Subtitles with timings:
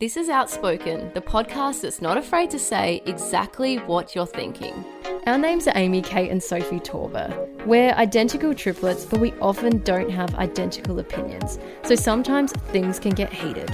[0.00, 4.82] This is Outspoken, the podcast that's not afraid to say exactly what you're thinking.
[5.26, 7.30] Our names are Amy, Kate, and Sophie Torber.
[7.66, 13.30] We're identical triplets, but we often don't have identical opinions, so sometimes things can get
[13.30, 13.70] heated.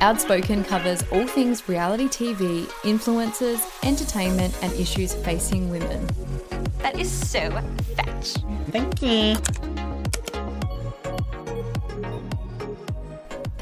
[0.00, 6.08] Outspoken covers all things reality TV, influencers, entertainment, and issues facing women.
[6.78, 7.52] That is so
[7.94, 8.34] fetch.
[8.72, 9.71] Thank you.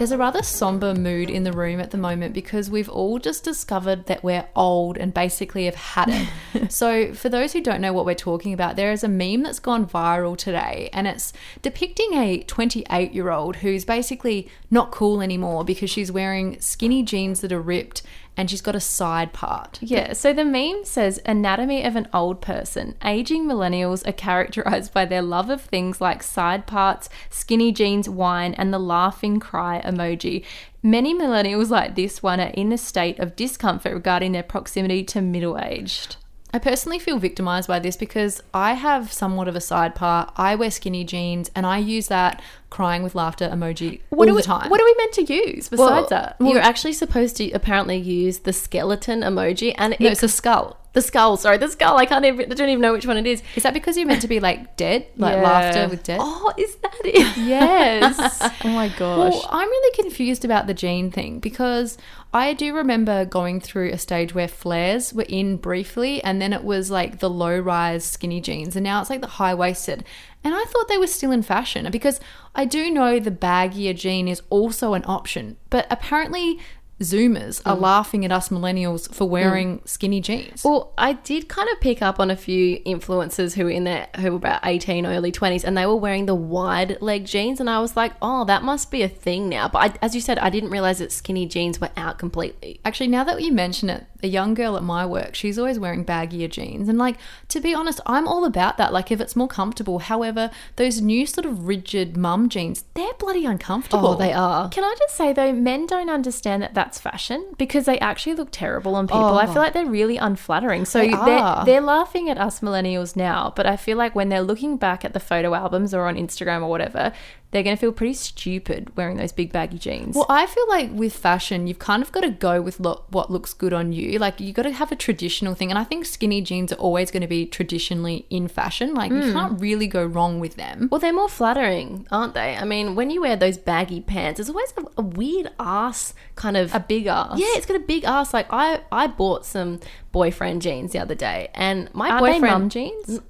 [0.01, 3.45] There's a rather somber mood in the room at the moment because we've all just
[3.45, 6.73] discovered that we're old and basically have had it.
[6.73, 9.59] so, for those who don't know what we're talking about, there is a meme that's
[9.59, 15.65] gone viral today and it's depicting a 28 year old who's basically not cool anymore
[15.67, 18.01] because she's wearing skinny jeans that are ripped
[18.41, 19.79] and she's got a side part.
[19.83, 22.95] Yeah, so the meme says Anatomy of an Old Person.
[23.05, 28.55] Aging millennials are characterized by their love of things like side parts, skinny jeans, wine,
[28.55, 30.43] and the laughing cry emoji.
[30.83, 35.21] Many millennials like this one are in a state of discomfort regarding their proximity to
[35.21, 36.17] middle aged.
[36.53, 40.33] I personally feel victimized by this because I have somewhat of a side part.
[40.37, 44.37] I wear skinny jeans and I use that crying with laughter emoji What all are,
[44.37, 44.69] we, the time.
[44.71, 46.37] what are we meant to use besides that?
[46.41, 50.80] You're actually supposed to apparently use the skeleton emoji, and no, it- it's a skull.
[50.93, 51.37] The skull.
[51.37, 51.97] Sorry, the skull.
[51.99, 52.51] I can't even.
[52.51, 53.43] I don't even know which one it is.
[53.57, 55.07] Is that because you're meant to be like dead?
[55.17, 55.43] Like Yeah.
[55.43, 56.21] laughter with death?
[56.23, 57.37] Oh, is that it?
[57.37, 58.19] Yes.
[58.65, 59.33] oh my gosh.
[59.33, 61.97] Well, I'm really confused about the jean thing because
[62.33, 66.63] I do remember going through a stage where flares were in briefly and then it
[66.65, 70.05] was like the low rise skinny jeans and now it's like the high waisted.
[70.45, 72.19] And I thought they were still in fashion because
[72.55, 76.59] I do know the baggier jean is also an option, but apparently
[77.01, 77.81] Zoomers are mm.
[77.81, 79.89] laughing at us millennials for wearing mm.
[79.89, 80.63] skinny jeans.
[80.63, 84.09] Well, I did kind of pick up on a few influencers who were in their
[84.17, 87.71] who were about eighteen, early twenties, and they were wearing the wide leg jeans, and
[87.71, 89.69] I was like, oh, that must be a thing now.
[89.69, 92.81] But I, as you said, I didn't realize that skinny jeans were out completely.
[92.85, 96.05] Actually, now that you mention it, a young girl at my work, she's always wearing
[96.05, 96.89] baggier jeans.
[96.89, 97.17] And, like,
[97.49, 98.93] to be honest, I'm all about that.
[98.93, 99.99] Like, if it's more comfortable.
[100.01, 104.09] However, those new sort of rigid mum jeans, they're bloody uncomfortable.
[104.09, 104.69] Oh, they are.
[104.69, 108.49] Can I just say though, men don't understand that that's fashion because they actually look
[108.51, 109.39] terrible on people.
[109.39, 109.61] I feel oh.
[109.61, 110.85] like they're really unflattering.
[110.85, 111.65] So They are are.
[111.65, 115.13] they're laughing at us millennials now, but I feel like when they're looking back at
[115.13, 117.13] the photo albums or on Instagram or whatever,
[117.51, 120.15] they're going to feel pretty stupid wearing those big baggy jeans.
[120.15, 123.31] Well, I feel like with fashion, you've kind of got to go with lo- what
[123.31, 124.19] looks good on you.
[124.19, 125.71] Like, you've got to have a traditional thing.
[125.71, 128.95] And I think skinny jeans are always going to be traditionally in fashion.
[128.95, 129.33] Like, you hmm.
[129.33, 130.89] can't really go wrong with them.
[130.93, 132.57] Well, they're more flattering, aren't they?
[132.57, 136.57] I mean, when you wear those baggy pants, there's always a, a weird ass kind
[136.57, 137.39] of a big ass.
[137.39, 138.33] Yeah, it's got a big ass.
[138.33, 139.81] Like I, I bought some
[140.13, 142.43] boyfriend jeans the other day, and my they boyfriend.
[142.43, 143.21] mum jeans?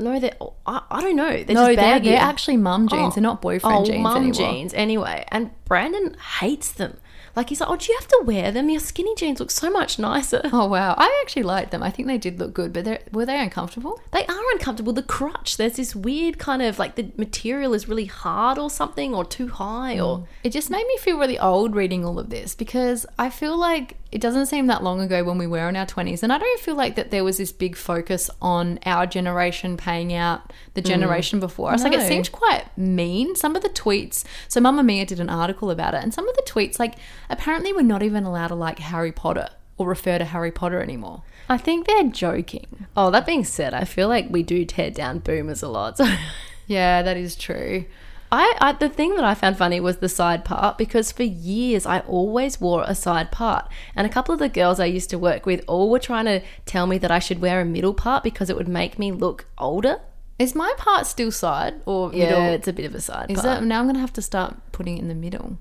[0.00, 0.32] No, they.
[0.66, 1.30] I, I don't know.
[1.30, 2.10] They're No, just they're, baggy.
[2.10, 3.14] they're actually mum oh, jeans.
[3.14, 5.24] They're not boyfriend oh, jeans mum jeans anyway.
[5.28, 6.96] And Brandon hates them.
[7.36, 8.68] Like he's like, oh, do you have to wear them?
[8.68, 10.40] Your skinny jeans look so much nicer.
[10.52, 10.94] Oh, wow.
[10.98, 11.80] I actually liked them.
[11.82, 14.00] I think they did look good, but they're- were they uncomfortable?
[14.12, 14.92] They are uncomfortable.
[14.92, 19.14] The crutch, there's this weird kind of like the material is really hard or something,
[19.14, 20.26] or too high, or mm.
[20.42, 23.96] It just made me feel really old reading all of this because I feel like
[24.12, 26.22] it doesn't seem that long ago when we were in our 20s.
[26.22, 30.12] And I don't feel like that there was this big focus on our generation paying
[30.12, 30.86] out the mm.
[30.86, 31.84] generation before us.
[31.84, 32.08] Like it No.
[32.08, 33.36] seemed quite mean.
[33.36, 36.42] Some of the tweets, so Mamamia did an article about it, and some of the
[36.42, 36.94] tweets, like
[37.28, 39.48] apparently we're not even allowed to like Harry Potter
[39.78, 41.22] or refer to Harry Potter anymore.
[41.48, 42.86] I think they're joking.
[42.96, 43.10] oh.
[43.10, 45.98] That being said, I feel like we do tear down boomers a lot.
[45.98, 46.06] So
[46.66, 47.84] Yeah, that is true.
[48.32, 51.84] I, I the thing that I found funny was the side part because for years
[51.86, 55.18] I always wore a side part, and a couple of the girls I used to
[55.18, 58.22] work with all were trying to tell me that I should wear a middle part
[58.22, 60.00] because it would make me look older.
[60.38, 62.42] Is my part still side or Yeah, middle?
[62.54, 63.60] it's a bit of a side Is part.
[63.60, 65.58] that now I'm gonna have to start putting it in the middle?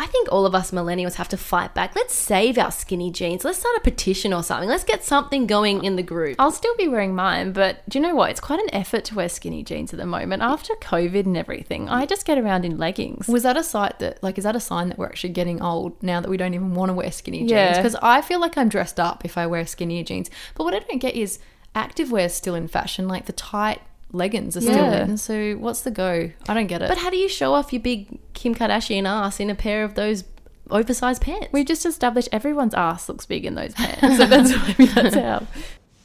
[0.00, 1.96] I think all of us millennials have to fight back.
[1.96, 3.44] Let's save our skinny jeans.
[3.44, 4.68] Let's start a petition or something.
[4.68, 6.36] Let's get something going in the group.
[6.38, 8.30] I'll still be wearing mine, but do you know what?
[8.30, 10.42] It's quite an effort to wear skinny jeans at the moment.
[10.42, 13.26] After COVID and everything, I just get around in leggings.
[13.28, 16.00] Was that a sight that, like, is that a sign that we're actually getting old
[16.02, 17.50] now that we don't even want to wear skinny jeans?
[17.50, 17.76] Yeah.
[17.76, 20.30] Because I feel like I'm dressed up if I wear skinny jeans.
[20.54, 21.38] But what I don't get is
[21.74, 23.08] active wear's still in fashion.
[23.08, 23.80] Like the tight
[24.12, 25.04] leggings are still Yeah.
[25.04, 25.16] in.
[25.18, 26.30] So what's the go?
[26.48, 26.88] I don't get it.
[26.88, 29.94] But how do you show off your big Kim Kardashian ass in a pair of
[29.94, 30.22] those
[30.70, 31.48] oversized pants?
[31.50, 35.44] We just established everyone's ass looks big in those pants, so that's maybe that's how.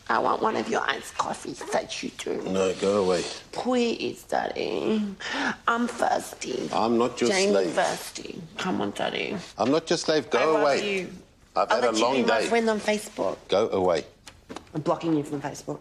[0.10, 2.42] I want one of your iced coffees that you do.
[2.50, 3.24] No, go away.
[3.52, 5.02] Please, Daddy.
[5.68, 6.70] I'm thirsty.
[6.74, 7.72] I'm not your Jane slave.
[7.72, 8.42] thirsty.
[8.58, 9.38] Come on, Daddy.
[9.58, 10.30] I'm not your slave.
[10.32, 11.00] Go I love away.
[11.02, 11.08] you.
[11.56, 12.48] I've I'll had a let you long be my day.
[12.48, 13.38] friend on Facebook.
[13.48, 14.04] Go away.
[14.74, 15.80] I'm blocking you from Facebook.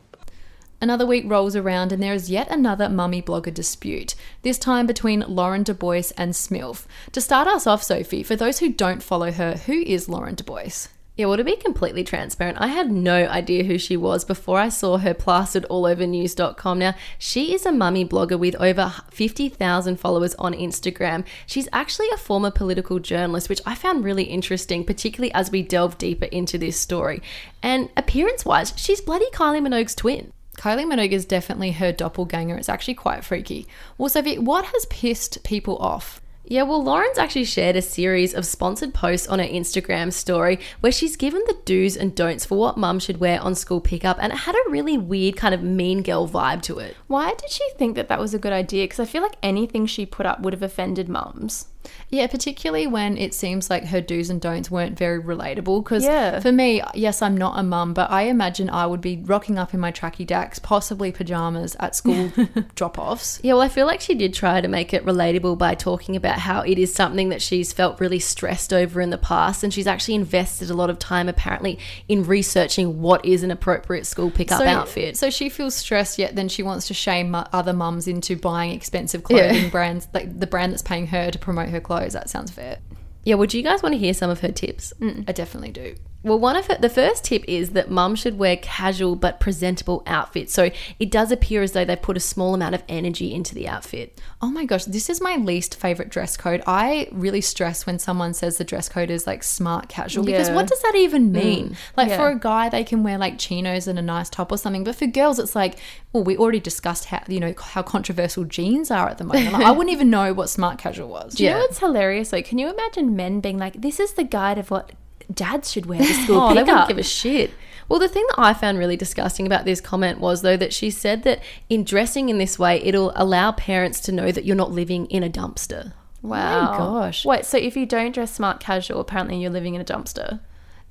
[0.83, 5.25] Another week rolls around and there is yet another mummy blogger dispute, this time between
[5.29, 6.87] Lauren Dubois and Smilf.
[7.13, 10.89] To start us off, Sophie, for those who don't follow her, who is Lauren Dubois?
[11.17, 14.71] Yeah, well, to be completely transparent, I had no idea who she was before I
[14.71, 16.81] saw her plastered all over news.com.
[16.81, 21.25] Now, she is a mummy blogger with over 50,000 followers on Instagram.
[21.47, 25.97] She's actually a former political journalist, which I found really interesting, particularly as we delve
[25.97, 27.23] deeper into this story.
[27.63, 30.33] And appearance wise, she's bloody Kylie Minogue's twin.
[30.59, 32.57] Kylie Minogue is definitely her doppelganger.
[32.57, 33.67] It's actually quite freaky.
[33.99, 36.21] Well, Sophie, what has pissed people off?
[36.45, 40.93] Yeah, well, Lauren's actually shared a series of sponsored posts on her Instagram story where
[40.93, 44.33] she's given the do's and don'ts for what mum should wear on school pickup, and
[44.33, 46.97] it had a really weird kind of mean girl vibe to it.
[47.07, 48.85] Why did she think that that was a good idea?
[48.85, 51.69] Because I feel like anything she put up would have offended mums.
[52.11, 55.83] Yeah, particularly when it seems like her do's and don'ts weren't very relatable.
[55.83, 56.41] Because Yeah.
[56.41, 59.73] for me, yes, I'm not a mum, but I imagine I would be rocking up
[59.75, 62.31] in my tracky dacks, possibly pajamas at school
[62.75, 63.41] drop offs.
[63.43, 66.39] Yeah, well, I feel like she did try to make it relatable by talking about
[66.39, 69.87] how it is something that she's felt really stressed over in the past, and she's
[69.87, 74.61] actually invested a lot of time, apparently, in researching what is an appropriate school pickup
[74.63, 75.17] outfit.
[75.17, 79.23] So she feels stressed, yet then she wants to shame other mums into buying expensive
[79.25, 79.69] clothing Yeah.
[79.71, 82.13] brands, like the brand that's paying her to promote her clothes.
[82.13, 82.79] That sounds fair.
[83.25, 84.93] yeah, would you guys want to hear some of her tips?
[85.01, 85.29] Mm.
[85.29, 85.97] I definitely do.
[86.25, 90.03] Well, one of her, the first tip is that mum should wear casual but presentable
[90.07, 90.53] outfits.
[90.55, 93.69] So it does appear as though they put a small amount of energy into the
[93.69, 94.21] outfit.
[94.41, 96.63] Oh my gosh, this is my least favorite dress code.
[96.67, 100.69] I really stress when someone says the dress code is like smart casual because what
[100.69, 101.33] does that even mm.
[101.33, 101.77] mean?
[101.97, 102.17] like yeah.
[102.17, 104.95] for a guy, they can wear like chinos and a nice top or something, but
[104.95, 105.79] for girls, it's like,
[106.13, 109.53] well, we already discussed how you know how controversial jeans are at the moment.
[109.53, 111.35] Like, I wouldn't even know what smart casual was.
[111.35, 111.57] Do you Yeah.
[111.57, 112.43] know what's hilarious though?
[112.43, 114.93] Can you imagine men being like, "This is the guide of what
[115.33, 117.53] dads should wear to school Oh, they wouldn't give a shit.
[117.89, 120.91] Well, the thing that I found really disgusting about this comment was, though, that she
[120.91, 124.71] said that in dressing in this way, it'll allow parents to know that you're not
[124.71, 125.93] living in a dumpster.
[126.25, 126.79] Oh wow.
[126.79, 127.25] gosh.
[127.25, 130.41] Wait, so if you don't dress smart casual, apparently you're living in a dumpster.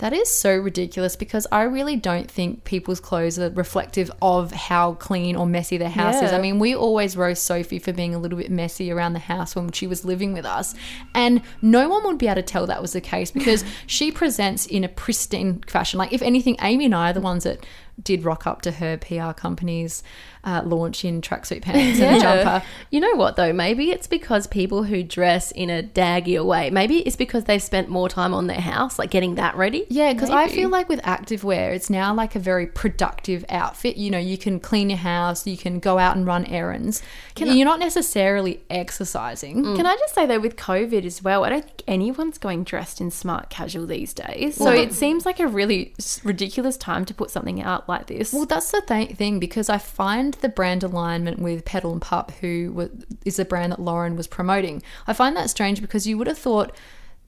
[0.02, 4.96] That is so ridiculous because I really don't think people's clothes are reflective of how
[4.96, 6.34] clean or messy their house is.
[6.34, 9.56] I mean, we always roast Sophie for being a little bit messy around the house
[9.56, 10.74] when she was living with us,
[11.14, 14.66] and no one would be able to tell that was the case because she presents
[14.66, 16.00] in a pristine fashion.
[16.00, 17.64] Like, if anything, Amy and I are the ones that
[18.02, 20.04] did rock up to her PR company's
[20.44, 22.66] uh, launch in tracksuit pants and a jumper.
[22.90, 23.54] You know what, though?
[23.54, 27.90] Maybe it's because people who dress in a daggier way, maybe it's because they've spent
[27.90, 29.86] more time on their house, like getting that ready.
[29.90, 33.98] Yeah, because I feel like with activewear, it's now like a very productive outfit.
[33.98, 37.02] You know, you can clean your house, you can go out and run errands.
[37.38, 39.64] You're not necessarily exercising.
[39.76, 43.00] Can I just say though, with COVID as well, I don't think anyone's going dressed
[43.02, 44.56] in smart casual these days.
[44.56, 45.94] So Well, it seems like a really
[46.24, 48.34] ridiculous time to put something out like this.
[48.34, 52.32] Well, that's the th- thing because I find the brand alignment with Petal and Pup,
[52.42, 52.90] who
[53.26, 54.82] is a brand that Lauren was promoting.
[55.08, 56.76] I find that strange because you would have thought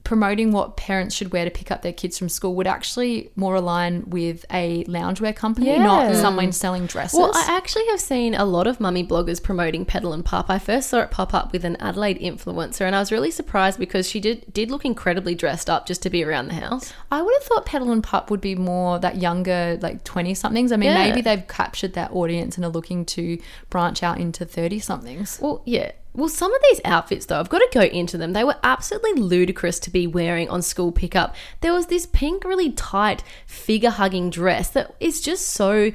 [0.04, 3.54] promoting what parents should wear to pick up their kids from school would actually more
[3.54, 7.18] align with a loungewear company, not someone selling dresses.
[7.18, 10.50] Well, I actually have seen a lot of mummy bloggers promoting Petal and Pup.
[10.50, 13.78] I first saw it pop up with an Adelaide influencer, and I was really surprised
[13.78, 16.92] because she did did look incredibly dressed up just to be around the house.
[17.10, 20.70] I would have thought Petal and Pup would be more that younger, like 20 somethings.
[20.70, 21.02] I mean, Yeah.
[21.08, 23.38] maybe they've captured that audience and are looking to
[23.70, 25.38] branch out into 30 somethings.
[25.40, 25.92] Well, yeah.
[26.14, 28.32] Well, some of these outfits, though, I've got to go into them.
[28.32, 31.34] They were absolutely ludicrous to be wearing on school pickup.
[31.60, 35.90] There was this pink, really tight, figure hugging dress that is just so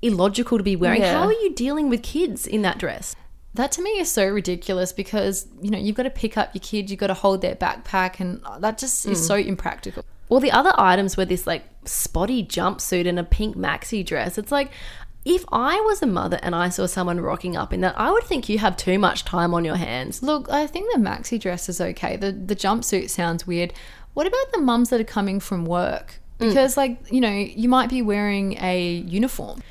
[0.00, 1.00] illogical to be wearing.
[1.00, 1.18] Yeah.
[1.18, 3.16] How are you dealing with kids in that dress?
[3.54, 6.60] That to me is so ridiculous because, you know, you've got to pick up your
[6.60, 9.24] kid, you've got to hold their backpack, and that just is hmm.
[9.24, 10.04] so impractical.
[10.28, 14.38] Well, the other items were this like spotty jumpsuit and a pink maxi dress.
[14.38, 14.70] It's like,
[15.24, 18.24] if I was a mother and I saw someone rocking up in that, I would
[18.24, 20.22] think you have too much time on your hands.
[20.22, 22.16] Look, I think the maxi dress is okay.
[22.16, 23.72] The the jumpsuit sounds weird.
[24.12, 26.20] What about the mums that are coming from work?
[26.38, 26.48] Mm.
[26.48, 29.62] Because like, you know, you might be wearing a uniform.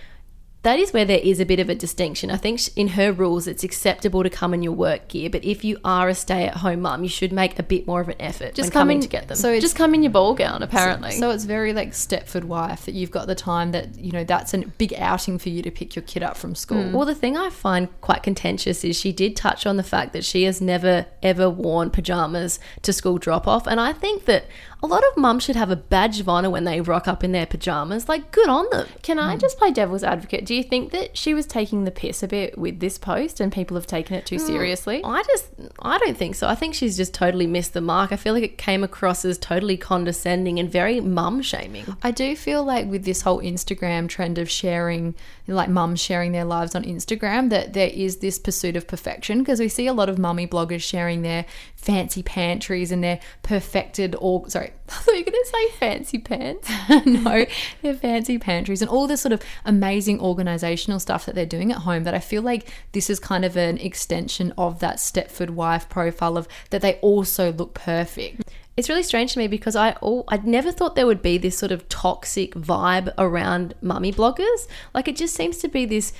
[0.63, 2.31] That is where there is a bit of a distinction.
[2.31, 5.63] I think in her rules, it's acceptable to come in your work gear, but if
[5.63, 8.67] you are a stay-at-home mum, you should make a bit more of an effort just
[8.67, 9.35] when come coming in to get them.
[9.35, 11.11] So just come in your ball gown, apparently.
[11.11, 14.53] So it's very like Stepford wife that you've got the time that, you know, that's
[14.53, 16.83] a big outing for you to pick your kid up from school.
[16.83, 16.93] Mm.
[16.93, 20.23] Well, the thing I find quite contentious is she did touch on the fact that
[20.23, 23.67] she has never ever worn pajamas to school drop off.
[23.67, 24.45] And I think that
[24.83, 27.31] a lot of mums should have a badge of honor when they rock up in
[27.31, 28.09] their pajamas.
[28.09, 28.85] Like, good on them.
[29.01, 30.45] Can I just play devil's advocate?
[30.45, 33.49] Do you think that she was taking the piss a bit with this post and
[33.49, 35.01] people have taken it too mm, seriously?
[35.01, 35.47] I just,
[35.79, 36.49] I don't think so.
[36.49, 38.11] I think she's just totally missed the mark.
[38.11, 41.95] I feel like it came across as totally condescending and very mum shaming.
[42.03, 45.15] I do feel like with this whole Instagram trend of sharing,
[45.47, 49.61] like mums sharing their lives on Instagram, that there is this pursuit of perfection because
[49.61, 51.45] we see a lot of mummy bloggers sharing their
[51.77, 56.17] fancy pantries and their perfected, or sorry, I thought you were going to say fancy
[56.19, 56.69] pants.
[57.05, 57.45] no,
[57.81, 61.79] their fancy pantries and all this sort of amazing organizational stuff that they're doing at
[61.79, 62.03] home.
[62.03, 66.37] That I feel like this is kind of an extension of that Stepford wife profile
[66.37, 68.43] of that they also look perfect.
[68.75, 71.57] It's really strange to me because I all I never thought there would be this
[71.57, 74.67] sort of toxic vibe around mummy bloggers.
[74.93, 76.13] Like it just seems to be this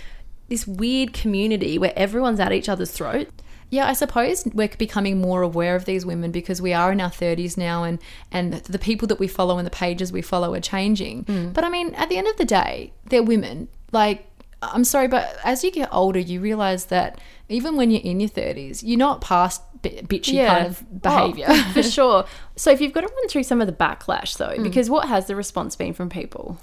[0.50, 3.28] this weird community where everyone's at each other's throat.
[3.74, 7.10] Yeah, I suppose we're becoming more aware of these women because we are in our
[7.10, 7.98] 30s now and
[8.32, 11.24] and the people that we follow and the pages we follow are changing.
[11.24, 11.50] Hmm.
[11.54, 13.70] But I mean, at the end of the day, they're women.
[13.92, 14.28] Like
[14.62, 18.30] I'm sorry, but as you get older, you realize that even when you're in your
[18.30, 21.48] 30s, you're not past bi- bitchy kind of oh, behavior.
[21.50, 22.26] Oh, for sure.
[22.56, 24.62] So if you've got to run through some of the backlash though, hmm.
[24.62, 26.60] because what has the response been from people?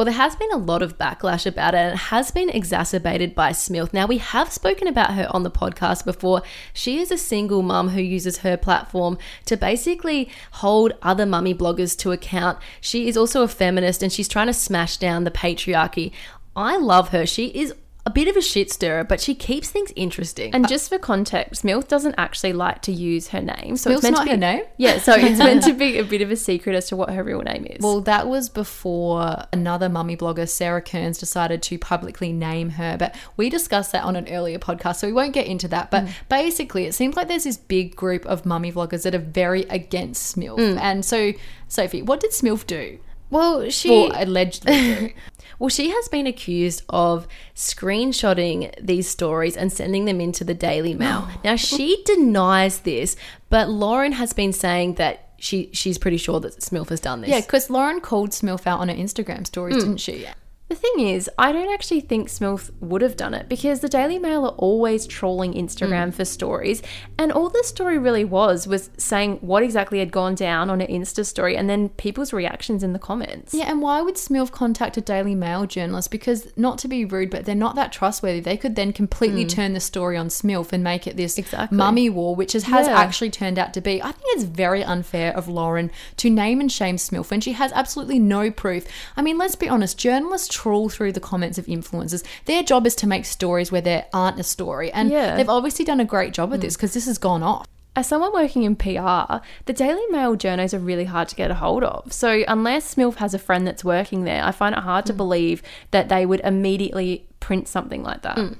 [0.00, 3.34] Well, there has been a lot of backlash about it and it has been exacerbated
[3.34, 3.92] by Smilf.
[3.92, 6.40] Now, we have spoken about her on the podcast before.
[6.72, 11.94] She is a single mum who uses her platform to basically hold other mummy bloggers
[11.98, 12.58] to account.
[12.80, 16.12] She is also a feminist and she's trying to smash down the patriarchy.
[16.56, 17.26] I love her.
[17.26, 17.74] She is
[18.06, 20.54] a bit of a shit stirrer, but she keeps things interesting.
[20.54, 23.76] And just for context, Milth doesn't actually like to use her name.
[23.76, 24.62] So Milth's it's meant not to be her name?
[24.78, 27.22] Yeah, so it's meant to be a bit of a secret as to what her
[27.22, 27.80] real name is.
[27.80, 32.96] Well, that was before another mummy blogger, Sarah Kearns, decided to publicly name her.
[32.96, 35.90] But we discussed that on an earlier podcast, so we won't get into that.
[35.90, 36.12] But mm.
[36.28, 40.36] basically, it seems like there's this big group of mummy vloggers that are very against
[40.36, 40.58] Smilf.
[40.58, 40.80] Mm.
[40.80, 41.32] And so,
[41.68, 42.98] Sophie, what did Smilf do?
[43.30, 45.14] Well, she Or allegedly?
[45.60, 50.94] Well, she has been accused of screenshotting these stories and sending them into the Daily
[50.94, 51.28] Mail.
[51.44, 53.14] now, she denies this,
[53.50, 57.28] but Lauren has been saying that she she's pretty sure that Smilf has done this.
[57.28, 59.80] yeah, because Lauren called Smilf out on her Instagram stories, hmm.
[59.80, 60.26] didn't she?
[60.70, 64.20] The thing is, I don't actually think Smilf would have done it because the Daily
[64.20, 66.14] Mail are always trawling Instagram mm.
[66.14, 66.80] for stories,
[67.18, 70.86] and all the story really was was saying what exactly had gone down on an
[70.86, 73.52] Insta story and then people's reactions in the comments.
[73.52, 76.12] Yeah, and why would Smilf contact a Daily Mail journalist?
[76.12, 78.38] Because, not to be rude, but they're not that trustworthy.
[78.38, 79.48] They could then completely mm.
[79.48, 81.76] turn the story on Smilf and make it this Exactly.
[81.76, 82.96] mummy war, which has Yeah.
[82.96, 84.00] actually turned out to be.
[84.00, 87.72] I think it's very unfair of Lauren to name and shame Smilf when she has
[87.72, 88.86] absolutely no proof.
[89.16, 92.22] I mean, let's be honest, journalists trawl through the comments of influencers.
[92.44, 94.92] Their job is to make stories where there aren't a story.
[94.92, 95.36] And Yeah.
[95.36, 96.62] they've obviously done a great job at mm.
[96.62, 97.66] this because this has gone off.
[97.96, 101.54] As someone working in PR, the Daily Mail journos are really hard to get a
[101.54, 102.12] hold of.
[102.12, 105.16] So unless Smilf has a friend that's working there, I find it hard to mm.
[105.16, 105.62] believe
[105.92, 108.36] that they would immediately print something like that.
[108.36, 108.58] Mm.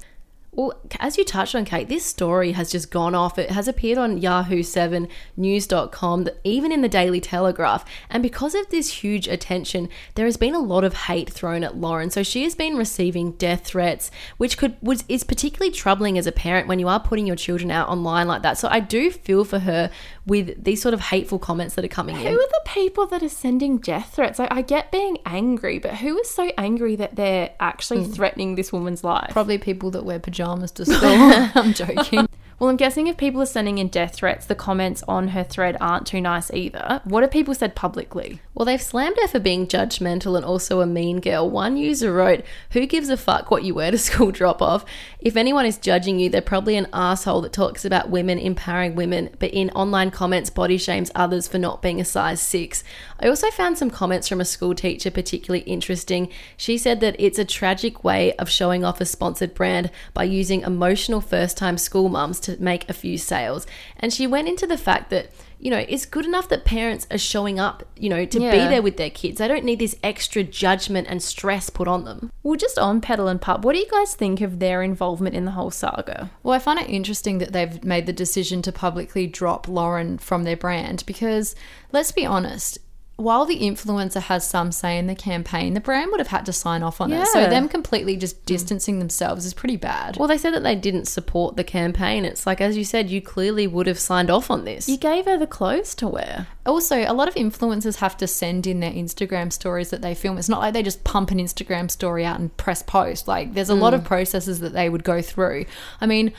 [0.53, 3.39] Well, as you touched on, Kate, this story has just gone off.
[3.39, 7.85] It has appeared on Yahoo 7, News.com, even in the Daily Telegraph.
[8.09, 11.77] And because of this huge attention, there has been a lot of hate thrown at
[11.77, 12.09] Lauren.
[12.09, 16.33] So she has been receiving death threats, which could was is particularly troubling as a
[16.33, 18.57] parent when you are putting your children out online like that.
[18.57, 19.89] So I do feel for her
[20.25, 22.33] with these sort of hateful comments that are coming Who in.
[22.33, 24.37] Who are the people that are sending death threats?
[24.37, 28.11] Like, I get being angry, but who is so angry that they're actually hmm.
[28.11, 29.31] threatening this woman's life?
[29.31, 30.99] Probably people that wear pajamas to school.
[31.55, 32.27] I'm joking.
[32.61, 35.77] Well, I'm guessing if people are sending in death threats, the comments on her thread
[35.81, 37.01] aren't too nice either.
[37.05, 38.39] What have people said publicly?
[38.53, 41.49] Well, they've slammed her for being judgmental and also a mean girl.
[41.49, 44.85] One user wrote, Who gives a fuck what you wear to school drop off?
[45.19, 49.31] If anyone is judging you, they're probably an asshole that talks about women empowering women,
[49.39, 52.83] but in online comments body shames others for not being a size six.
[53.19, 56.29] I also found some comments from a school teacher particularly interesting.
[56.57, 60.61] She said that it's a tragic way of showing off a sponsored brand by using
[60.61, 63.67] emotional first time school mums to make a few sales.
[63.97, 65.31] And she went into the fact that
[65.61, 68.81] you know, it's good enough that parents are showing up, you know, to be there
[68.81, 69.37] with their kids.
[69.37, 72.31] They don't need this extra judgment and stress put on them.
[72.41, 75.45] Well, just on Petal and Pup, what do you guys think of their involvement in
[75.45, 76.31] the whole saga?
[76.41, 80.45] Well, I find it interesting that they've made the decision to publicly drop Lauren from
[80.45, 81.55] their brand because,
[81.91, 82.79] let's be honest,
[83.21, 86.53] while the influencer has some say in the campaign, the brand would have had to
[86.53, 87.25] sign off on it.
[87.27, 90.17] So them completely just distancing themselves is pretty bad.
[90.17, 92.25] Well, they said that they didn't support the campaign.
[92.25, 94.89] It's like, as you said, you clearly would have signed off on this.
[94.89, 96.47] You gave her the clothes to wear.
[96.65, 100.37] Also, a lot of influencers have to send in their Instagram stories that they film.
[100.37, 103.27] It's not like they just pump an Instagram story out and press post.
[103.27, 103.99] Like, there's a lot hmm.
[103.99, 105.65] of processes that they would go through.
[105.99, 106.33] I mean,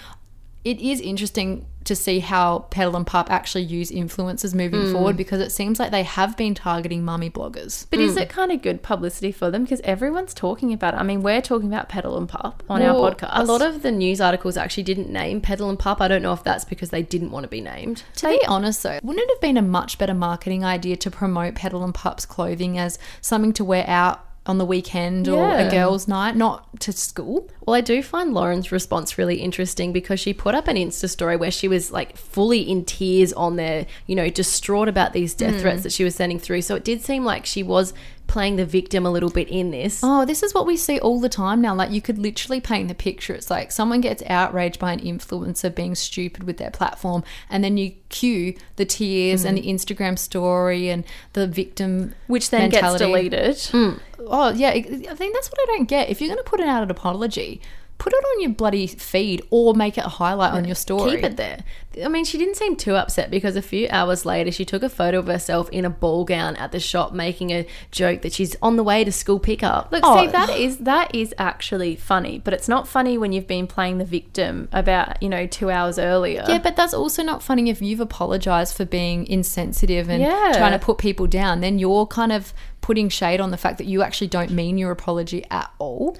[0.64, 4.92] it is interesting to see how Petal and Pup actually use influencers moving Hmm.
[4.92, 7.86] forward because it seems like they have been targeting mummy bloggers.
[7.90, 9.64] But is it kind of good publicity for them?
[9.64, 10.98] Because everyone's talking about it.
[10.98, 13.30] I mean, we're talking about Petal and Pup on Well, our podcast.
[13.32, 16.00] A lot of the news articles actually didn't name Petal and Pup.
[16.00, 18.04] I don't know if that's because they didn't want to be named.
[18.18, 21.56] To be honest, though, wouldn't it have been a much better marketing idea to promote
[21.56, 26.08] Petal and Pup's clothing as something to wear out on the weekend or a girls'
[26.08, 27.48] night, not to school?
[27.64, 31.36] Well, I do find Lauren's response really interesting because she put up an Insta story
[31.36, 35.54] where she was like fully in tears on there, you know, distraught about these death
[35.54, 35.60] hmm.
[35.60, 36.62] threats that she was sending through.
[36.62, 37.94] So it did seem like she was
[38.32, 40.00] playing the victim a little bit in this.
[40.02, 41.74] Oh, this is what we see all the time now.
[41.74, 43.34] Like, you could literally paint the picture.
[43.34, 47.76] It's like someone gets outraged by an influencer being stupid with their platform, and then
[47.76, 53.04] you cue the tears and the Instagram story and the victim, which then mentality.
[53.04, 53.82] gets deleted.
[53.82, 54.00] Mm.
[54.20, 54.70] Oh, yeah.
[54.70, 54.78] I
[55.10, 56.08] I think that's what I don't get.
[56.08, 57.60] If you're going to put it out an apology,
[58.02, 61.12] put it on your bloody feed or make it a highlight on your story.
[61.12, 61.60] Keep it there.
[62.04, 64.88] I mean, she didn't seem too upset because a few hours later, she took a
[64.88, 68.56] photo of herself in a ball gown at the shop, making a joke that she's
[68.60, 69.92] on the way to school pickup.
[69.92, 70.20] Look, Oh.
[70.20, 73.98] see, that is that is actually funny, but it's not funny when you've been playing
[73.98, 76.44] the victim about you know two hours earlier.
[76.48, 80.54] Yeah, but that's also not funny if you've apologized for being insensitive and Yeah.
[80.56, 81.60] trying to put people down.
[81.60, 84.90] Then you're kind of putting shade on the fact that you actually don't mean your
[84.90, 86.16] apology at all.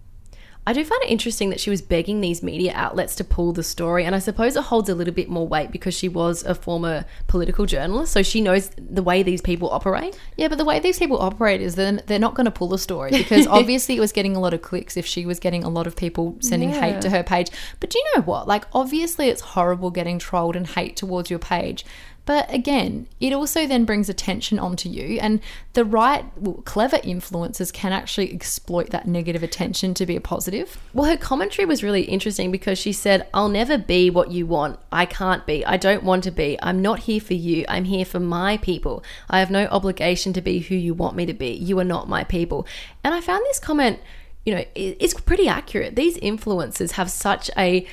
[0.65, 3.65] I do find it interesting that she was begging these media outlets to pull the
[3.65, 6.55] story, and I suppose it holds a little bit more weight because she was a
[6.55, 10.17] former political journalist, so she knows the way these people operate.
[10.37, 12.79] Yeah, but the way these people operate is then they're not going to pull the
[12.79, 15.69] story because obviously it was getting a lot of clicks if she was getting a
[15.69, 16.81] lot of people sending Yeah.
[16.81, 17.51] hate to her page.
[17.81, 18.47] But do you know what?
[18.47, 21.85] Like, obviously it's horrible getting trolled and hate towards your page.
[22.25, 25.41] But again, it also then brings attention onto you, and
[25.73, 30.79] the right, well, clever influencers can actually exploit that negative attention to be a positive.
[30.95, 34.79] Well, her commentary was really interesting because she said, I'll never be what you want.
[34.93, 35.67] I can't be.
[35.67, 36.57] I don't want to be.
[36.63, 37.65] I'm not here for you.
[37.69, 39.03] I'm here for my people.
[39.29, 41.51] I have no obligation to be who you want me to be.
[41.55, 42.69] You are not my people.
[43.03, 43.99] And I found this comment,
[44.47, 45.97] you know, it's pretty accurate.
[45.97, 47.85] These influencers have such a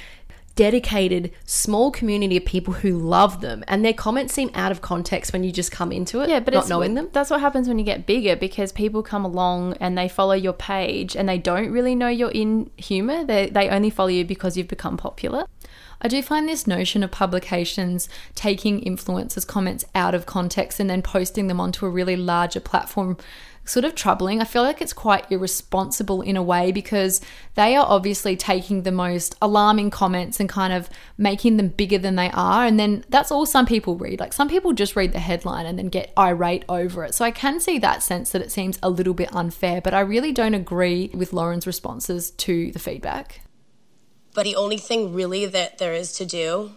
[0.55, 5.31] dedicated small community of people who love them and their comments seem out of context
[5.31, 7.79] when you just come into it Yeah, but not knowing them That's what happens when
[7.79, 11.71] you get bigger because people come along and they follow your page and they don't
[11.71, 13.23] really know you're in humor.
[13.23, 15.45] They they only follow you because you've become popular.
[16.01, 21.01] I do find this notion of publications taking influencers' comments out of context and then
[21.01, 23.17] posting them onto a really larger platform
[23.69, 24.41] sort of troubling.
[24.41, 27.21] I feel like it's quite irresponsible in a way because
[27.53, 32.15] they are obviously taking the most alarming comments and kind of making them bigger than
[32.15, 32.65] they are.
[32.65, 34.19] And then that's all some people read.
[34.19, 37.13] Like some people just read the headline and then get irate over it.
[37.13, 39.99] So I can see that sense that it seems a little bit unfair, but I
[39.99, 43.41] really don't agree with Lauren's responses to the feedback.
[44.33, 46.71] But the only thing really that there is to do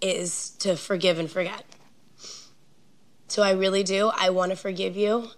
[0.00, 1.64] is to forgive and forget.
[3.26, 4.12] So I really do.
[4.14, 5.30] I want to forgive you.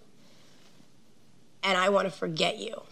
[1.67, 2.83] And I want to forget you.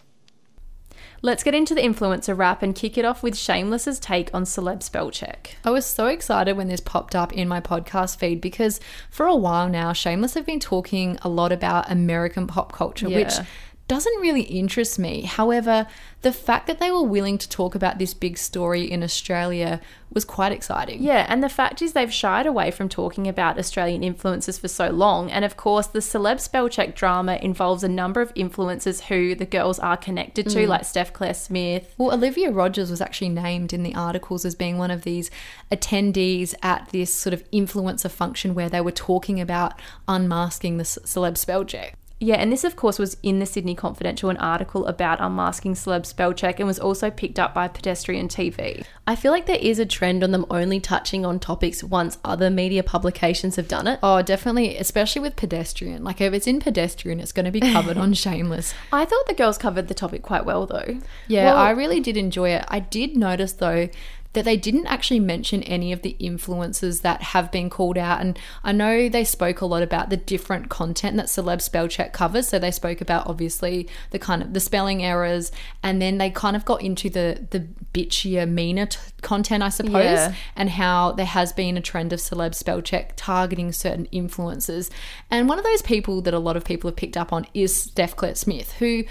[1.21, 4.83] Let's get into the influencer wrap and kick it off with Shameless's take on celeb
[4.83, 5.55] spell check.
[5.63, 9.35] I was so excited when this popped up in my podcast feed because for a
[9.35, 13.45] while now, Shameless have been talking a lot about American pop culture, which Yeah.
[13.87, 15.21] Doesn't really interest me.
[15.21, 15.87] However,
[16.23, 19.79] the fact that they were willing to talk about this big story in Australia
[20.11, 21.03] was quite exciting.
[21.03, 24.89] Yeah, and the fact is they've shied away from talking about Australian influencers for so
[24.89, 25.29] long.
[25.29, 29.45] And of course, the celeb spell check drama involves a number of influencers who the
[29.45, 30.67] girls are connected to, mm.
[30.67, 31.93] like Steph Claire Smith.
[31.99, 35.29] Well, Olivia Rogers was actually named in the articles as being one of these
[35.71, 41.37] attendees at this sort of influencer function where they were talking about unmasking the celeb
[41.37, 41.97] spell check.
[42.19, 46.05] Yeah, and this, of course, was in the Sydney Confidential, an article about unmasking celeb
[46.05, 48.85] spell check, and was also picked up by Pedestrian TV.
[49.05, 52.49] I feel like there is a trend on them only touching on topics once other
[52.49, 53.99] media publications have done it.
[54.01, 56.05] Oh, definitely, especially with pedestrian.
[56.05, 58.73] Like if it's in pedestrian, it's going to be covered on Shameless.
[58.93, 60.99] I thought the girls covered the topic quite well, though.
[61.27, 62.63] Yeah, Well- I really did enjoy it.
[62.69, 63.89] I did notice though
[64.35, 68.21] that they didn't actually mention any of the influences that have been called out.
[68.21, 72.13] And I know they spoke a lot about the different content that Celeb Spell Check
[72.13, 72.47] covers.
[72.47, 76.55] So they spoke about obviously the kind of the spelling errors, and then they kind
[76.55, 80.33] of got into the the bitchier, meaner t- content, I suppose, Yeah.
[80.55, 84.89] and how there has been a trend of Celeb Spell Check targeting certain influencers.
[85.31, 87.75] And one of those people that a lot of people have picked up on is
[87.75, 89.05] Steph Claire Smith, who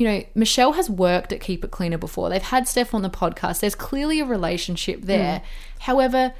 [0.00, 2.30] you know, Michelle has worked at Keep It Cleaner before.
[2.30, 3.60] They've had Steph on the podcast.
[3.60, 5.42] There's clearly a relationship there.
[5.80, 6.32] However,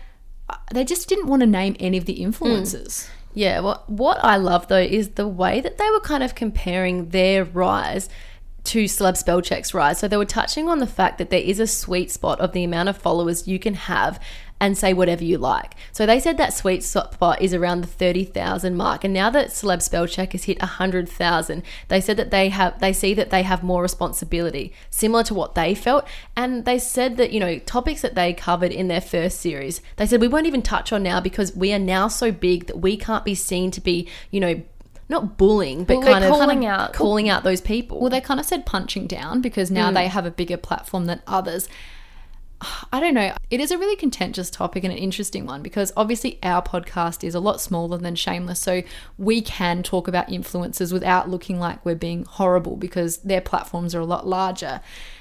[0.49, 3.11] uh, they just didn't want to name any of the influencers.
[3.35, 7.11] Yeah, well, what I love though is the way that they were kind of comparing
[7.11, 8.09] their rise
[8.64, 9.99] to celeb spell check's rise.
[9.99, 12.64] So they were touching on the fact that there is a sweet spot of the
[12.64, 14.18] amount of followers you can have
[14.61, 15.75] and say whatever you like.
[15.90, 19.05] So they said that sweet spot is around the 30,000 mark.
[19.05, 22.92] And now that Celeb Spell Check has hit 100,000, they said that they have they
[22.92, 26.07] see that they have more responsibility, similar to what they felt.
[26.37, 30.07] And they said that, you know, topics that they covered in their first series, they
[30.07, 32.96] said we won't even touch on now because we are now so big that we
[32.99, 34.62] can't be seen to be, you know,
[35.09, 37.99] not bullying, but Well, kind of calling out- calling out those people.
[37.99, 39.94] Well, they kind of said punching down because now mm.
[39.94, 41.68] they have a bigger platform than others.
[42.92, 43.35] I don't know.
[43.51, 47.35] It is a really contentious topic and an interesting one because obviously our podcast is
[47.35, 48.61] a lot smaller than Shameless.
[48.61, 48.83] So
[49.16, 54.01] we can talk about influencers without looking like we're being horrible because their platforms are
[54.01, 54.81] a lot larger.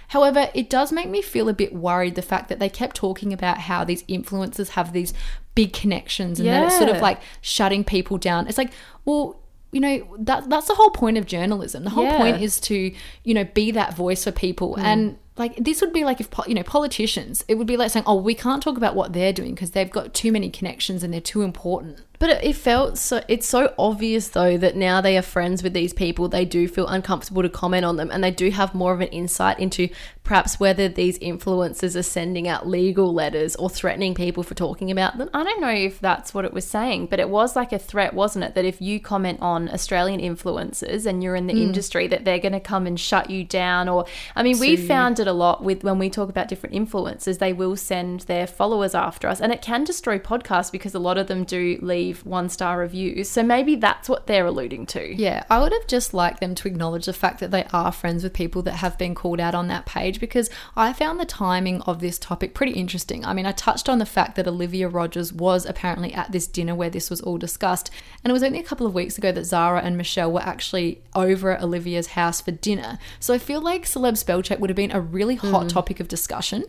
[0.10, 3.32] However, it does make me feel a bit worried the fact that they kept talking
[3.32, 5.14] about how these influencers have these
[5.56, 8.48] big connections and that it's sort of like shutting people down.
[8.48, 8.72] It's like,
[9.06, 9.40] well,
[9.72, 11.84] you know, that that's the whole point of journalism.
[11.84, 12.18] The whole Yeah.
[12.18, 12.92] point is to,
[13.24, 14.76] you know, be that voice for people.
[14.78, 14.84] Mm.
[14.84, 18.04] And like this would be like if you know politicians, it would be like saying,
[18.06, 21.14] "Oh, we can't talk about what they're doing because they've got too many connections and
[21.14, 23.24] they're too important." But it, it felt so.
[23.28, 26.28] It's so obvious though that now they are friends with these people.
[26.28, 29.08] They do feel uncomfortable to comment on them, and they do have more of an
[29.08, 29.90] insight into
[30.24, 35.18] perhaps whether these influencers are sending out legal letters or threatening people for talking about
[35.18, 35.28] them.
[35.34, 38.14] I don't know if that's what it was saying, but it was like a threat,
[38.14, 38.54] wasn't it?
[38.54, 41.64] That if you comment on Australian influencers and you're in the hmm.
[41.64, 43.90] industry, that they're going to come and shut you down.
[43.90, 44.06] Or,
[44.36, 47.54] I mean, we found it a lot with when we talk about different influencers, they
[47.54, 51.26] will send their followers after us, and it can destroy podcasts because a lot of
[51.26, 53.30] them do leave one star reviews.
[53.30, 55.16] So maybe that's what they're alluding to.
[55.16, 58.24] Yeah, I would have just liked them to acknowledge the fact that they are friends
[58.24, 61.82] with people that have been called out on that page because I found the timing
[61.82, 63.26] of this topic pretty interesting.
[63.26, 66.76] I mean, I touched on the fact that Olivia Rogers was apparently at this dinner
[66.76, 67.92] where this was all discussed,
[68.24, 71.02] and it was only a couple of weeks ago that Zara and Michelle were actually
[71.16, 73.00] over at Olivia's house for dinner.
[73.20, 75.68] So I feel like celeb spell check would have been a really hot hmm.
[75.68, 76.66] topic of discussion.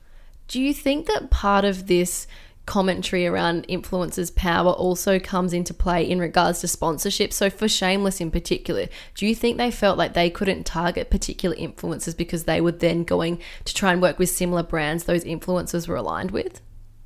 [0.49, 2.27] Do you think that part of this
[2.71, 7.33] commentary around influencers' power also comes into play in regards to sponsorship?
[7.33, 11.57] So, for Shameless in particular, do you think they felt like they couldn't target particular
[11.57, 15.89] influencers because they were then going to try and work with similar brands those influencers
[15.89, 16.61] were aligned with?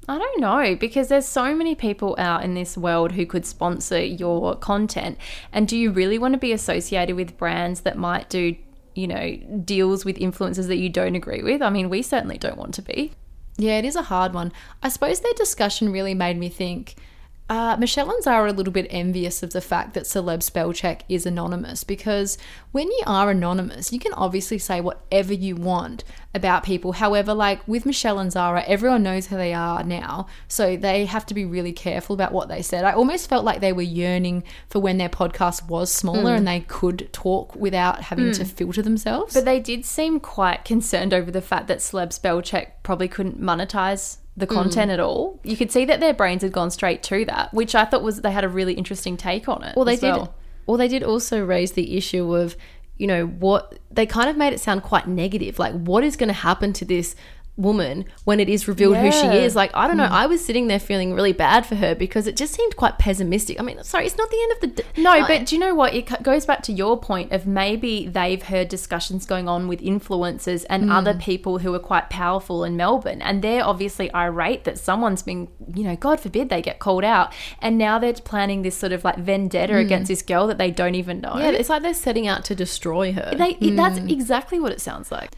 [0.07, 4.05] I don't know because there's so many people out in this world who could sponsor
[4.05, 5.17] your content.
[5.51, 8.55] And do you really want to be associated with brands that might do,
[8.95, 11.63] you know, deals with influencers that you don't agree with?
[11.63, 13.13] I mean, we certainly don't want to be.
[13.57, 14.53] Yeah, it is a hard one.
[14.83, 16.97] I suppose their discussion really made me think.
[17.47, 20.73] Uh, Michelle and Zara are a little bit envious of the fact that celeb spell
[20.73, 22.39] check is anonymous because
[22.73, 26.05] when you are anonymous, you can obviously say whatever you want
[26.35, 26.93] about people.
[26.93, 31.27] However, like with Michelle and Zara, everyone knows who they are now, so they have
[31.27, 32.85] to be really careful about what they said.
[32.85, 36.61] I almost felt like they were yearning for when their podcast was smaller and they
[36.61, 39.35] could talk without having to filter themselves.
[39.35, 44.17] But they did seem quite concerned over the fact that Celeb Spellcheck probably couldn't monetize
[44.37, 44.55] the mm.
[44.55, 45.41] content at all.
[45.45, 48.21] You could see that their brains had gone straight to that, which I thought was
[48.21, 49.77] they had a really interesting take on it.
[49.77, 50.13] Well, they did.
[50.13, 50.35] well.
[50.67, 52.57] Well, they did also raise the issue of,
[52.97, 55.59] you know, what they kind of made it sound quite negative.
[55.59, 57.15] Like, what is going to happen to this
[57.57, 59.55] woman when it is revealed who she is?
[59.55, 60.07] Like, I don't know.
[60.07, 60.13] Hmm.
[60.13, 63.61] I was sitting there feeling really bad for her because it just seemed quite pessimistic.
[63.61, 64.89] I mean, sorry, it's not the end of the day.
[65.03, 65.95] No, but do you know what?
[65.95, 70.65] It goes back to your point of maybe they've heard discussions going on with influencers
[70.69, 70.91] and hmm.
[70.91, 75.49] other people who are quite powerful in Melbourne, and they're obviously irate that someone's been,
[75.75, 79.05] you know, God forbid they get called out, and now they're planning this sort of
[79.05, 79.81] like vendetta hmm.
[79.81, 81.37] against this girl that they don't even know.
[81.37, 83.33] yeah, it's like they're setting out to destroy her.
[83.37, 85.33] they, it- that's exactly what it sounds like.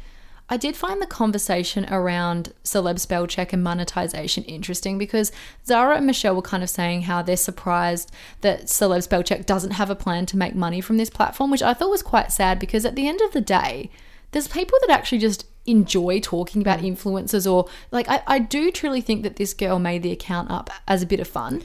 [0.48, 5.32] I did find the conversation around celeb spell check and monetization interesting because
[5.66, 9.72] Zara and Michelle were kind of saying how they're surprised that celeb spell check doesn't
[9.72, 12.61] have a plan to make money from this platform, which I thought was quite sad
[12.61, 13.90] because at the end of the day,
[14.30, 16.96] there's people that actually just enjoy talking about mm.
[16.96, 20.70] influencers or like I, I do truly think that this girl made the account up
[20.87, 21.64] as a bit of fun.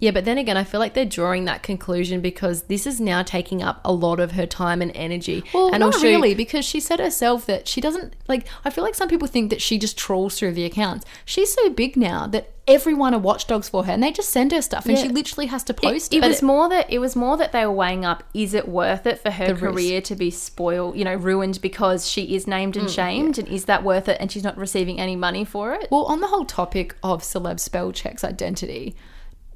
[0.00, 3.22] Yeah, but then again, I feel like they're drawing that conclusion because this is now
[3.24, 5.42] taking up a lot of her time and energy.
[5.52, 8.46] Well, and not also- really, because she said herself that she doesn't like.
[8.64, 11.04] I feel like some people think that she just trawls through the accounts.
[11.24, 14.62] She's so big now that everyone are watchdogs for her, and they just send her
[14.62, 15.02] stuff, and Yeah.
[15.04, 17.66] she literally has to It, post it was more that it was more that they
[17.66, 19.64] were weighing up: is it worth it for her The risk.
[19.64, 23.48] career to be spoiled, you know, ruined because she is named and mm, shamed, and
[23.48, 24.18] is that worth it?
[24.20, 25.88] And she's not receiving any money for it.
[25.90, 28.94] Well, on the whole topic of celeb spell checks identity,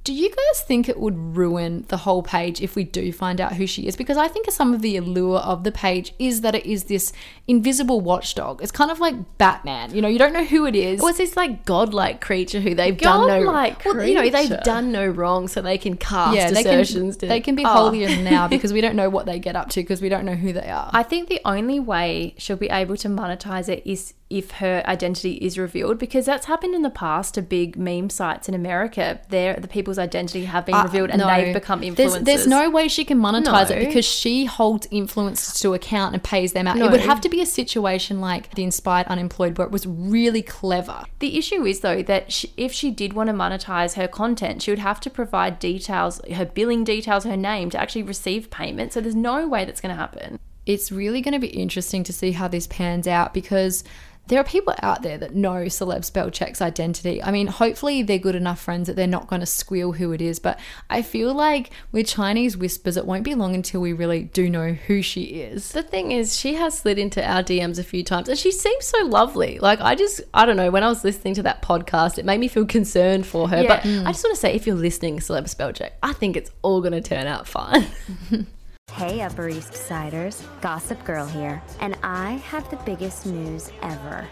[0.05, 3.53] do you guys think it would ruin the whole page if we do find out
[3.55, 3.95] who she is?
[3.95, 7.13] Because I think some of the allure of the page is that it is this
[7.47, 8.61] invisible watchdog.
[8.63, 9.95] It's kind of like Batman.
[9.95, 11.01] You know, you don't know who it is.
[11.01, 14.61] Or it's this like godlike creature who they've done no Godlike well, you know they've
[14.63, 17.17] done no wrong, so they can cast yeah, they assertions.
[17.17, 17.69] can, they can be Oh.
[17.69, 20.35] holier now because we don't know what they get up to because we don't know
[20.35, 20.91] who they are.
[20.93, 25.33] I think the only way she'll be able to monetize it is if her identity
[25.35, 29.21] is revealed because that's happened in the past to big meme sites in America.
[29.29, 31.45] There, the people's identity have been revealed and Uh, No.
[31.45, 31.97] they've become influencers.
[31.97, 33.77] There's, there's no way she can monetize No.
[33.77, 36.77] it because she holds influencers to account and pays them out.
[36.77, 36.87] No.
[36.87, 40.43] It would have to be a situation like the Inspired Unemployed where it was really
[40.43, 41.05] clever.
[41.19, 44.71] The issue is though that she, if she did want to monetize her content, she
[44.71, 48.93] would have to provide details, her billing details, her name to actually receive payment.
[48.93, 50.39] So there's no way that's going to happen.
[50.65, 53.83] It's really going to be interesting to see how this pans out because
[54.29, 57.23] there are people out there that know celeb spell check's identity.
[57.23, 60.23] I mean, hopefully they're good enough friends that they're not going to squeal who it
[60.23, 60.59] is, but
[60.89, 64.73] I feel like with Chinese whispers, it won't be long until we really do know
[64.73, 65.73] who she is.
[65.73, 68.87] The thing is, she has slid into our DMs a few times and she seems
[68.87, 69.59] so lovely.
[69.59, 72.39] Like, I just, I don't know, when I was listening to that podcast, it made
[72.39, 73.67] me feel concerned for her.
[73.67, 74.03] But mm.
[74.07, 76.93] I just want to say, if you're listening, Celeb Spellcheck, I think it's all going
[76.93, 77.87] to turn out fine.
[78.95, 84.29] Hey, Upper East Siders, Gossip Girl here, and I have the biggest news ever.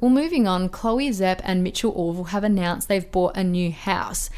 [0.00, 4.30] Well, moving on, Chloe Szep and Mitchell Orval have announced they've bought a new house.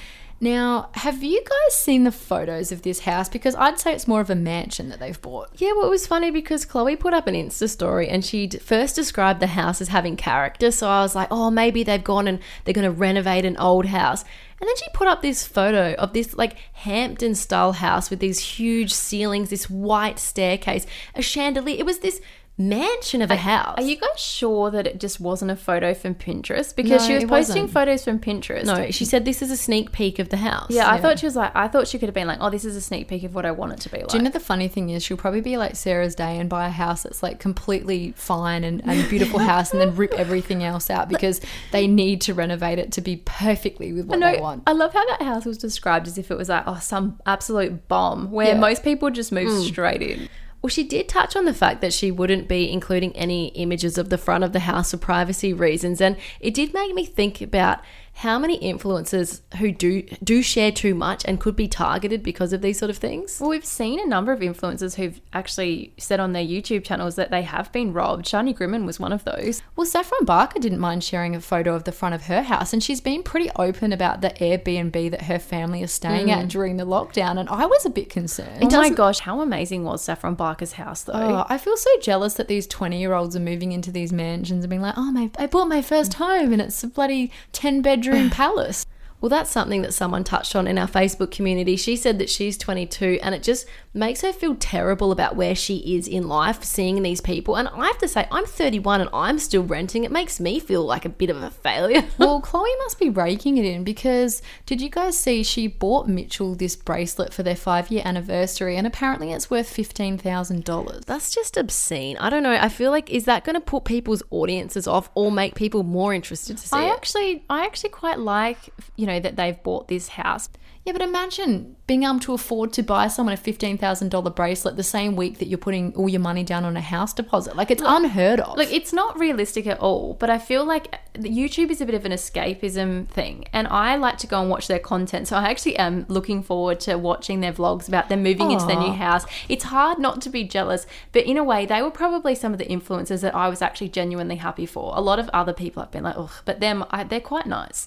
[0.42, 3.28] Now, have you guys seen the photos of this house?
[3.28, 5.50] Because I'd say it's more of a mansion that they've bought.
[5.58, 8.96] Yeah, well, it was funny because Chloe put up an Insta story and she first
[8.96, 10.72] described the house as having character.
[10.72, 13.86] So I was like, oh, maybe they've gone and they're going to renovate an old
[13.86, 14.24] house.
[14.60, 18.40] And then she put up this photo of this like Hampton style house with these
[18.40, 21.78] huge ceilings, this white staircase, a chandelier.
[21.78, 22.20] It was this
[22.58, 23.74] mansion of a house.
[23.78, 26.76] Are you guys sure that it just wasn't a photo from Pinterest?
[26.76, 27.70] Because No, she was posting wasn't.
[27.70, 28.64] photos from Pinterest.
[28.64, 30.66] No, she said this is a sneak peek of the house.
[30.70, 32.64] Yeah, I thought she was like, I thought she could have been like, oh, this
[32.64, 34.08] is a sneak peek of what I want it to be like.
[34.08, 36.66] Do you know the funny thing is she'll probably be like Sarah's day and buy
[36.66, 40.90] a house that's like completely fine and, and beautiful house and then rip everything else
[40.90, 44.62] out because they need to renovate it to be perfectly with what No, they want.
[44.66, 47.88] I love how that house was described as if it was like, oh, some absolute
[47.88, 48.58] bomb where Yeah.
[48.58, 49.66] most people just move mm.
[49.66, 50.28] straight in.
[50.62, 54.10] Well, she did touch on the fact that she wouldn't be including any images of
[54.10, 57.80] the front of the house for privacy reasons, and it did make me think about
[58.14, 62.62] how many influencers who do do share too much and could be targeted because of
[62.62, 63.38] these sort of things.
[63.40, 67.30] Well, we've seen a number of influencers who've actually said on their YouTube channels that
[67.30, 68.26] they have been robbed.
[68.26, 69.62] Shani Grimmond was one of those.
[69.76, 72.82] Well, Saffron Barker didn't mind sharing a photo of the front of her house, and
[72.82, 76.48] she's been pretty open about the Airbnb that her family is staying at mm.
[76.48, 77.38] during the lockdown.
[77.38, 78.62] And I was a bit concerned.
[78.62, 81.12] Oh my gosh, how amazing was Saffron Barker's house though?
[81.14, 84.64] Oh, I feel so jealous that these 20 year olds are moving into these mansions
[84.64, 87.82] and being like, oh, my, I bought my first home and it's a bloody 10
[88.02, 88.84] bedroom palace.
[89.22, 91.76] Well, that's something that someone touched on in our Facebook community.
[91.76, 95.96] She said that she's 22 and it just makes her feel terrible about where she
[95.96, 97.56] is in life, seeing these people.
[97.56, 100.02] And I have to say, I'm 31 and I'm still renting.
[100.02, 102.04] It makes me feel like a bit of a failure.
[102.18, 106.56] well, Chloe must be raking it in because did you guys see she bought Mitchell
[106.56, 111.04] this bracelet for their five year anniversary and apparently it's worth $15,000.
[111.04, 112.16] That's just obscene.
[112.16, 112.58] I don't know.
[112.60, 116.12] I feel like is that going to put people's audiences off or make people more
[116.12, 116.92] interested to see I it?
[116.92, 120.48] actually, I actually quite like, you know, that they've bought this house.
[120.84, 125.14] Yeah, but imagine being able to afford to buy someone a $15,000 bracelet the same
[125.14, 127.54] week that you're putting all your money down on a house deposit.
[127.54, 128.56] Like, it's unheard of.
[128.56, 132.04] Look, it's not realistic at all, but I feel like YouTube is a bit of
[132.04, 135.28] an escapism thing, and I like to go and watch their content.
[135.28, 138.80] So I actually am looking forward to watching their vlogs about them moving into their
[138.80, 139.24] new house.
[139.48, 142.58] It's hard not to be jealous, but in a way, they were probably some of
[142.58, 144.92] the influencers that I was actually genuinely happy for.
[144.96, 147.86] A lot of other people have been like, ugh, but them, I, they're quite nice.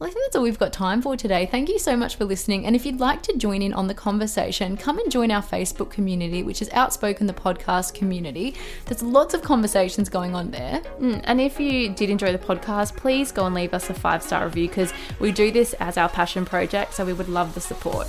[0.00, 1.44] Well, I think that's all we've got time for today.
[1.44, 2.64] Thank you so much for listening.
[2.64, 5.90] And if you'd like to join in on the conversation, come and join our Facebook
[5.90, 8.54] community, which is Outspoken the Podcast Community.
[8.86, 10.80] There's lots of conversations going on there.
[11.00, 14.22] Mm, And if you did enjoy the podcast, please go and leave us a five
[14.22, 17.60] star review because we do this as our passion project, so we would love the
[17.60, 18.06] support.